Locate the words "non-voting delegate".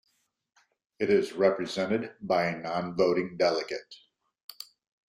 2.57-3.97